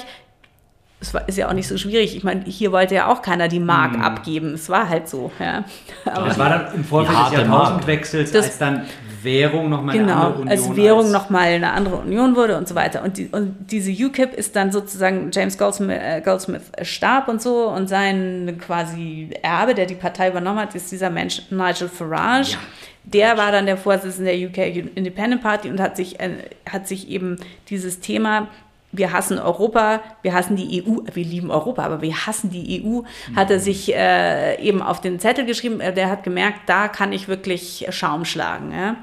[1.04, 2.16] es war, ist ja auch nicht so schwierig.
[2.16, 4.02] Ich meine, hier wollte ja auch keiner die Mark mhm.
[4.02, 4.54] abgeben.
[4.54, 5.30] Es war halt so.
[5.38, 5.64] Ja.
[6.06, 8.86] Aber es war dann im Vorfeld des Jahrtausendwechsels, als dann
[9.22, 12.74] Währung nochmal genau, eine andere Union als Währung nochmal eine andere Union wurde und so
[12.74, 13.02] weiter.
[13.02, 17.68] Und, die, und diese UKIP ist dann sozusagen, James Goldsmith, äh, Goldsmith starb und so
[17.68, 22.52] und sein quasi Erbe, der die Partei übernommen hat, ist dieser Mensch Nigel Farage.
[22.52, 22.58] Ja.
[23.06, 26.30] Der war dann der Vorsitzende der UK Independent Party und hat sich, äh,
[26.70, 27.36] hat sich eben
[27.68, 28.48] dieses Thema
[28.96, 33.02] wir hassen Europa, wir hassen die EU, wir lieben Europa, aber wir hassen die EU,
[33.36, 35.80] hat er sich äh, eben auf den Zettel geschrieben.
[35.80, 38.72] Äh, der hat gemerkt, da kann ich wirklich Schaum schlagen.
[38.72, 38.96] Ja.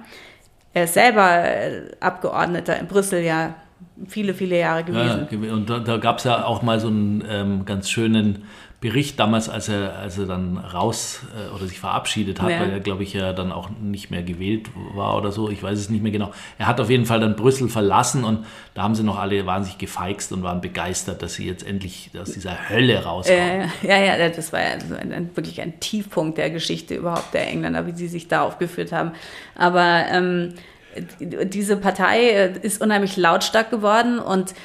[0.73, 3.55] Er ist selber äh, Abgeordneter in Brüssel ja
[4.07, 5.27] viele, viele Jahre gewesen.
[5.29, 8.45] Ja, und da, da gab es ja auch mal so einen ähm, ganz schönen
[8.81, 12.59] Bericht damals, als er, als er dann raus äh, oder sich verabschiedet hat, ja.
[12.61, 15.51] weil er, glaube ich, ja dann auch nicht mehr gewählt war oder so.
[15.51, 16.31] Ich weiß es nicht mehr genau.
[16.57, 19.77] Er hat auf jeden Fall dann Brüssel verlassen und da haben sie noch alle wahnsinnig
[19.77, 23.69] gefeixt und waren begeistert, dass sie jetzt endlich aus dieser Hölle rauskommen.
[23.83, 27.47] Äh, ja, ja, das war ja ein, ein, wirklich ein Tiefpunkt der Geschichte überhaupt der
[27.47, 29.11] Engländer, wie sie sich da aufgeführt haben.
[29.53, 30.55] Aber ähm,
[31.19, 34.55] diese Partei äh, ist unheimlich lautstark geworden und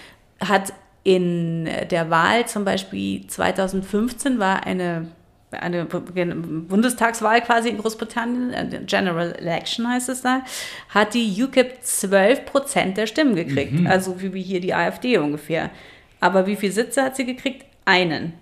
[0.41, 0.73] hat
[1.07, 5.07] in der Wahl zum Beispiel 2015 war eine,
[5.53, 10.43] eine Bundestagswahl quasi in Großbritannien, äh, General Election heißt es da,
[10.89, 13.75] hat die UKIP 12 Prozent der Stimmen gekriegt.
[13.75, 13.87] Mhm.
[13.87, 15.71] Also wie hier die AfD ungefähr.
[16.19, 17.67] Aber wie viele Sitze hat sie gekriegt?
[17.85, 18.33] Einen.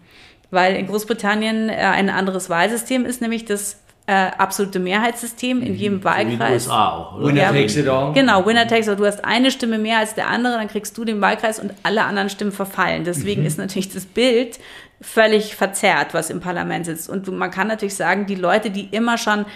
[0.51, 5.99] Weil in Großbritannien äh, ein anderes Wahlsystem ist, nämlich das äh, absolute Mehrheitssystem in jedem
[5.99, 6.05] mhm.
[6.05, 6.25] Wahlkreis.
[6.25, 7.27] So wie in den USA auch, oder?
[7.27, 8.13] Winner ja, takes it all.
[8.13, 8.97] Genau, Winner takes it all.
[8.97, 12.05] Du hast eine Stimme mehr als der andere, dann kriegst du den Wahlkreis und alle
[12.05, 13.05] anderen Stimmen verfallen.
[13.05, 13.47] Deswegen mhm.
[13.47, 14.59] ist natürlich das Bild
[15.01, 17.09] völlig verzerrt, was im Parlament sitzt.
[17.09, 19.47] Und man kann natürlich sagen, die Leute, die immer schon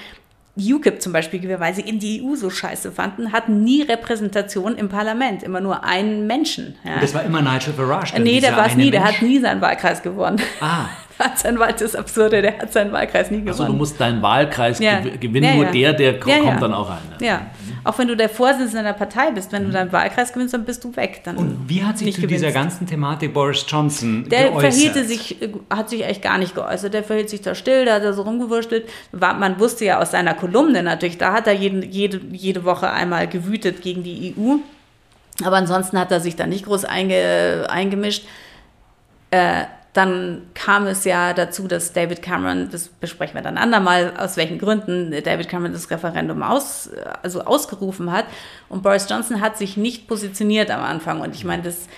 [0.59, 4.89] UKIP zum Beispiel, weil sie in die EU so scheiße fanden, hatten nie Repräsentation im
[4.89, 6.75] Parlament, immer nur einen Menschen.
[6.85, 7.01] Ja.
[7.01, 8.19] Das war immer Nigel Farage.
[8.21, 8.93] Nee, der war es nie, Mensch.
[8.93, 10.41] der hat nie seinen Wahlkreis gewonnen.
[10.61, 10.87] Ah.
[11.59, 13.51] Wahl, das Absurde, der hat seinen Wahlkreis nie gewonnen.
[13.51, 15.01] Also du musst deinen Wahlkreis ja.
[15.01, 15.57] gewinnen, ja, ja.
[15.57, 16.99] nur der, der kommt dann auch rein.
[17.21, 17.47] Ja,
[17.85, 20.85] auch wenn du der Vorsitzende der Partei bist, wenn du deinen Wahlkreis gewinnst, dann bist
[20.85, 21.23] du weg.
[21.25, 22.45] Dann Und wie hat sich zu gewinnst.
[22.45, 24.61] dieser ganzen Thematik Boris Johnson Der geäußert?
[24.61, 25.37] verhielte sich,
[25.71, 26.95] hat sich eigentlich gar nicht geäußert.
[26.95, 28.89] Der verhielt sich da still, da hat er so rumgewurschtelt.
[29.13, 33.27] Man wusste ja aus seiner Kolumne natürlich, da hat er jeden, jede, jede Woche einmal
[33.27, 34.57] gewütet gegen die EU.
[35.45, 38.27] Aber ansonsten hat er sich da nicht groß einge, eingemischt.
[39.31, 39.65] Äh,
[39.99, 44.61] dann kam es ja dazu, dass David Cameron, das besprechen wir dann andermal, aus welchen
[44.61, 46.89] Gründen David Cameron das Referendum aus,
[47.25, 48.25] also ausgerufen hat.
[48.69, 51.21] Und Boris Johnson hat sich nicht positioniert am Anfang.
[51.21, 51.89] Und ich meine, das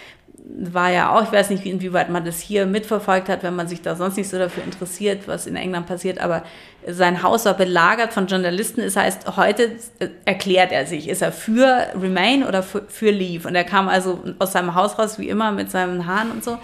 [0.58, 3.82] war ja auch, ich weiß nicht, inwieweit man das hier mitverfolgt hat, wenn man sich
[3.82, 6.42] da sonst nicht so dafür interessiert, was in England passiert, aber
[6.86, 8.80] sein Haus war belagert von Journalisten.
[8.80, 9.72] Das heißt, heute
[10.24, 13.46] erklärt er sich, ist er für Remain oder für, für Leave?
[13.46, 16.58] Und er kam also aus seinem Haus raus, wie immer, mit seinen Haaren und so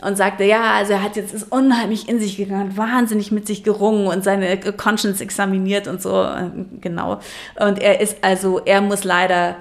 [0.00, 3.64] und sagte, ja, also er hat jetzt ist unheimlich in sich gegangen, wahnsinnig mit sich
[3.64, 6.26] gerungen und seine Conscience examiniert und so,
[6.80, 7.20] genau.
[7.58, 9.56] Und er ist also, er muss leider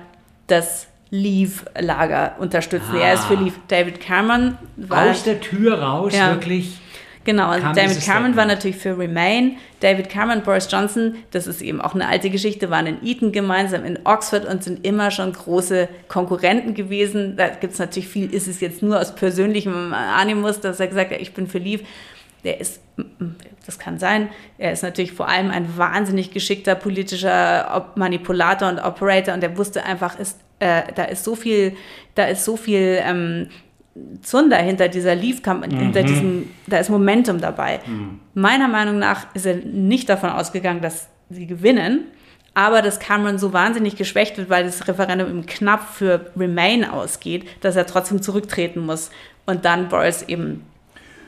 [0.48, 2.96] das Leave-Lager unterstützen.
[2.96, 3.00] Ah.
[3.00, 3.42] Er ist für ah.
[3.42, 3.56] Leave.
[3.68, 5.10] David Cameron war...
[5.10, 6.32] Aus der Tür raus, ja.
[6.32, 6.80] wirklich
[7.28, 9.58] Genau, also David Cameron war natürlich für Remain.
[9.82, 13.84] David Cameron, Boris Johnson, das ist eben auch eine alte Geschichte, waren in Eton gemeinsam
[13.84, 17.36] in Oxford und sind immer schon große Konkurrenten gewesen.
[17.36, 21.12] Da gibt es natürlich viel, ist es jetzt nur aus persönlichem Animus, dass er gesagt
[21.12, 21.84] hat, ich bin für Leave.
[22.46, 22.80] Der ist,
[23.66, 29.34] das kann sein, er ist natürlich vor allem ein wahnsinnig geschickter politischer Manipulator und Operator
[29.34, 31.76] und der wusste einfach, ist, äh, da ist so viel,
[32.16, 33.50] da ist so viel ähm,
[34.22, 35.82] Zunder hinter dieser Leaf-Kampagne, mhm.
[35.84, 37.80] hinter diesem, da ist Momentum dabei.
[37.86, 38.20] Mhm.
[38.34, 42.06] Meiner Meinung nach ist er nicht davon ausgegangen, dass sie gewinnen,
[42.54, 47.46] aber dass Cameron so wahnsinnig geschwächt wird, weil das Referendum ihm knapp für Remain ausgeht,
[47.62, 49.12] dass er trotzdem zurücktreten muss
[49.46, 50.64] und dann Boris eben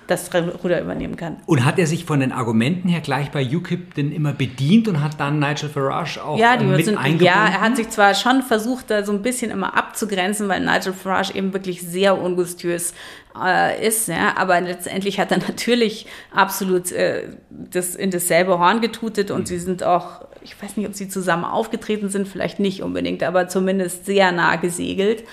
[0.10, 1.38] das Ruder übernehmen kann.
[1.46, 5.02] Und hat er sich von den Argumenten her gleich bei UKIP denn immer bedient und
[5.02, 7.26] hat dann Nigel Farage auch ja, die mit sind, eingebunden?
[7.26, 10.94] Ja, er hat sich zwar schon versucht, da so ein bisschen immer abzugrenzen, weil Nigel
[10.94, 12.94] Farage eben wirklich sehr ungustös
[13.42, 19.32] äh, ist, ja, aber letztendlich hat er natürlich absolut äh, das in dasselbe Horn getutet
[19.32, 19.46] und mhm.
[19.46, 23.48] sie sind auch, ich weiß nicht, ob sie zusammen aufgetreten sind, vielleicht nicht unbedingt, aber
[23.48, 25.24] zumindest sehr nah gesegelt.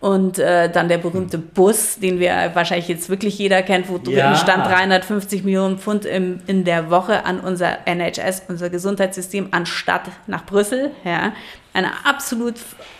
[0.00, 4.16] Und äh, dann der berühmte Bus, den wir wahrscheinlich jetzt wirklich jeder kennt, wo drin
[4.16, 4.34] ja.
[4.34, 10.46] stand 350 Millionen Pfund im, in der Woche an unser NHS, unser Gesundheitssystem, anstatt nach
[10.46, 10.92] Brüssel.
[11.04, 11.32] Ja.
[11.74, 12.54] Eine absolut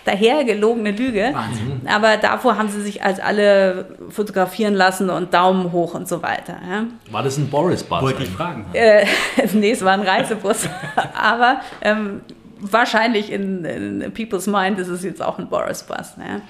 [0.05, 1.31] dahergelogene Lüge.
[1.33, 1.81] Wahnsinn.
[1.87, 6.57] Aber davor haben sie sich als alle fotografieren lassen und Daumen hoch und so weiter.
[6.71, 6.85] Ja.
[7.11, 8.03] War das ein Boris-Bus?
[8.03, 8.67] Wollte ich fragen.
[8.75, 9.07] Äh,
[9.55, 10.69] nee, es war ein Reisebus.
[11.15, 12.21] Aber ähm,
[12.61, 16.19] wahrscheinlich in, in, People's Mind ist es jetzt auch ein Boris-Bus.
[16.19, 16.43] Ne?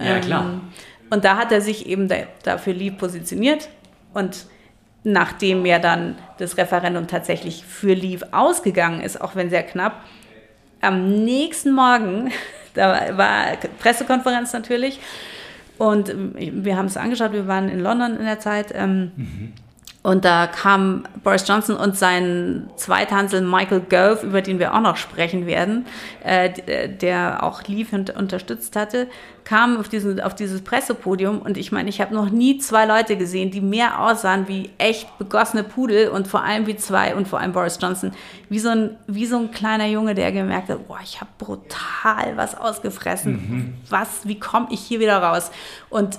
[0.00, 0.44] Ja, klar.
[0.44, 0.60] Ähm,
[1.10, 3.68] und da hat er sich eben da, dafür lieb positioniert
[4.14, 4.46] und
[5.04, 10.02] nachdem ja dann das Referendum tatsächlich für Leave ausgegangen ist, auch wenn sehr knapp,
[10.80, 12.30] am nächsten Morgen,
[12.74, 15.00] da war Pressekonferenz natürlich,
[15.78, 18.72] und wir haben es angeschaut, wir waren in London in der Zeit.
[18.72, 19.52] Ähm, mhm.
[20.02, 24.96] Und da kam Boris Johnson und sein Zweithansel Michael Gove, über den wir auch noch
[24.96, 25.86] sprechen werden,
[26.24, 29.06] äh, äh der auch Leave unterstützt hatte,
[29.44, 31.38] kam auf, diesen, auf dieses Pressepodium.
[31.38, 35.18] Und ich meine, ich habe noch nie zwei Leute gesehen, die mehr aussahen wie echt
[35.18, 38.10] begossene Pudel und vor allem wie zwei und vor allem Boris Johnson,
[38.48, 42.36] wie so ein, wie so ein kleiner Junge, der gemerkt hat, boah, ich habe brutal
[42.36, 43.32] was ausgefressen.
[43.32, 43.74] Mhm.
[43.88, 45.52] Was, wie komme ich hier wieder raus?
[45.90, 46.18] Und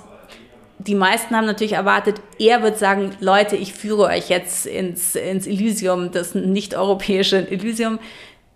[0.79, 5.47] die meisten haben natürlich erwartet, er wird sagen, Leute, ich führe euch jetzt ins, ins
[5.47, 7.99] Elysium, das nicht-europäische Elysium.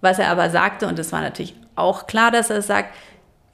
[0.01, 2.93] Was er aber sagte, und es war natürlich auch klar, dass er sagt,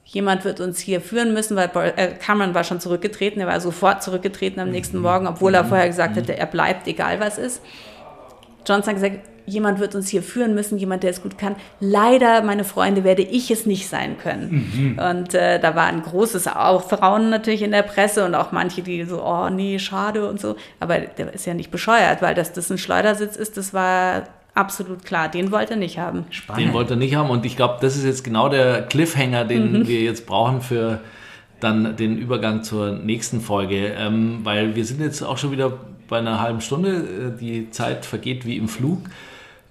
[0.04, 4.02] jemand wird uns hier führen müssen, weil äh, Cameron war schon zurückgetreten, er war sofort
[4.02, 7.62] zurückgetreten am nächsten Morgen, obwohl er vorher gesagt hatte, er bleibt, egal was ist.
[8.66, 11.56] Johnson hat gesagt, jemand wird uns hier führen müssen, jemand, der es gut kann.
[11.80, 14.70] Leider, meine Freunde, werde ich es nicht sein können.
[14.74, 14.98] Mhm.
[14.98, 19.04] Und äh, da war ein großes Aufrauen natürlich in der Presse und auch manche, die
[19.04, 20.56] so, oh nee, schade und so.
[20.80, 25.04] Aber der ist ja nicht bescheuert, weil dass das ein Schleudersitz ist, das war absolut
[25.04, 25.28] klar.
[25.28, 26.24] Den wollte er nicht haben.
[26.30, 26.66] Spannend.
[26.66, 29.72] Den wollte er nicht haben und ich glaube, das ist jetzt genau der Cliffhanger, den
[29.72, 29.88] mhm.
[29.88, 31.00] wir jetzt brauchen für
[31.60, 35.72] dann den Übergang zur nächsten Folge, ähm, weil wir sind jetzt auch schon wieder
[36.08, 36.90] bei einer halben Stunde.
[37.36, 39.00] Äh, die Zeit vergeht wie im Flug.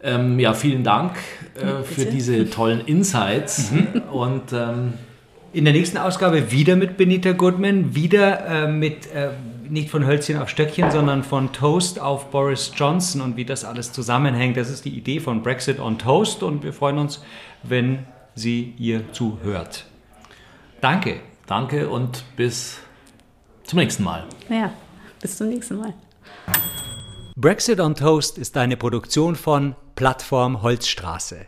[0.03, 1.15] Ähm, ja, vielen Dank
[1.55, 3.71] äh, für diese tollen Insights.
[3.71, 4.01] Mhm.
[4.11, 4.93] Und ähm,
[5.53, 9.29] in der nächsten Ausgabe wieder mit Benita Goodman, wieder äh, mit äh,
[9.69, 13.91] nicht von Hölzchen auf Stöckchen, sondern von Toast auf Boris Johnson und wie das alles
[13.93, 14.57] zusammenhängt.
[14.57, 17.23] Das ist die Idee von Brexit on Toast und wir freuen uns,
[17.63, 17.99] wenn
[18.35, 19.85] sie ihr zuhört.
[20.81, 21.21] Danke.
[21.45, 22.79] Danke und bis
[23.63, 24.25] zum nächsten Mal.
[24.49, 24.73] Ja,
[25.21, 25.93] bis zum nächsten Mal.
[27.35, 31.45] Brexit on Toast ist eine Produktion von Plattform Holzstraße.